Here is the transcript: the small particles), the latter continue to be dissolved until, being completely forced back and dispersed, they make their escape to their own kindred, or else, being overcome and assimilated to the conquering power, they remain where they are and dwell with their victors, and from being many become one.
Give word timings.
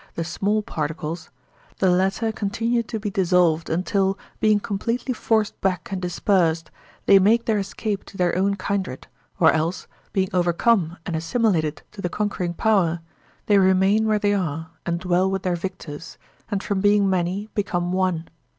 the 0.15 0.23
small 0.23 0.63
particles), 0.63 1.29
the 1.77 1.87
latter 1.91 2.31
continue 2.31 2.81
to 2.81 2.99
be 2.99 3.11
dissolved 3.11 3.69
until, 3.69 4.17
being 4.39 4.59
completely 4.59 5.13
forced 5.13 5.61
back 5.61 5.91
and 5.91 6.01
dispersed, 6.01 6.71
they 7.05 7.19
make 7.19 7.45
their 7.45 7.59
escape 7.59 8.03
to 8.03 8.17
their 8.17 8.35
own 8.35 8.55
kindred, 8.55 9.05
or 9.39 9.51
else, 9.51 9.85
being 10.11 10.27
overcome 10.33 10.97
and 11.05 11.15
assimilated 11.15 11.83
to 11.91 12.01
the 12.01 12.09
conquering 12.09 12.55
power, 12.55 12.99
they 13.45 13.59
remain 13.59 14.07
where 14.07 14.17
they 14.17 14.33
are 14.33 14.71
and 14.87 15.01
dwell 15.01 15.29
with 15.29 15.43
their 15.43 15.55
victors, 15.55 16.17
and 16.49 16.63
from 16.63 16.81
being 16.81 17.07
many 17.07 17.47
become 17.53 17.91
one. 17.91 18.27